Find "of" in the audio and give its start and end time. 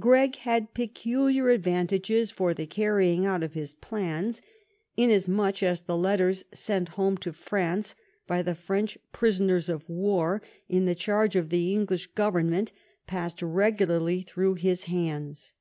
3.44-3.52, 9.68-9.88, 11.36-11.50